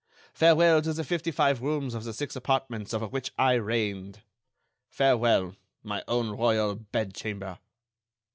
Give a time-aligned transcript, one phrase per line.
[0.33, 4.23] Farewell to the fifty five rooms of the six apartments over which I reigned!
[4.89, 7.59] Farewell, my own royal bed chamber!"